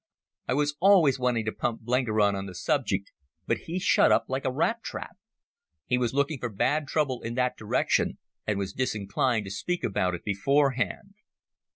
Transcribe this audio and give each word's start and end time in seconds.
I 0.47 0.55
was 0.55 0.75
always 0.79 1.19
wanting 1.19 1.45
to 1.45 1.51
pump 1.51 1.81
Blenkiron 1.81 2.33
on 2.33 2.47
the 2.47 2.55
subject, 2.55 3.11
but 3.45 3.57
he 3.69 3.77
shut 3.77 4.11
up 4.11 4.25
like 4.27 4.45
a 4.45 4.51
rat 4.51 4.81
trap. 4.81 5.15
He 5.85 5.99
was 5.99 6.11
looking 6.11 6.39
for 6.39 6.49
bad 6.49 6.87
trouble 6.87 7.21
in 7.21 7.35
that 7.35 7.55
direction, 7.55 8.17
and 8.47 8.57
was 8.57 8.73
disinclined 8.73 9.45
to 9.45 9.51
speak 9.51 9.83
about 9.83 10.15
it 10.15 10.23
beforehand. 10.25 11.13